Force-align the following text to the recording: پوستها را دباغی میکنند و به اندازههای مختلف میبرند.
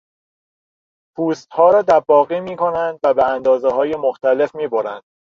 پوستها 1.15 1.71
را 1.71 1.81
دباغی 1.87 2.39
میکنند 2.39 2.99
و 3.03 3.13
به 3.13 3.25
اندازههای 3.27 3.95
مختلف 3.95 4.55
میبرند. 4.55 5.01